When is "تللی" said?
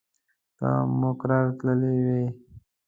1.57-1.95